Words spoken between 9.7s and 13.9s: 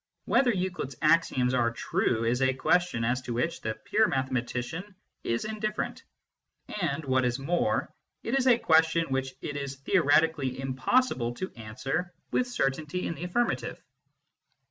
theoretically impossible to answer with certainty in the affirmative.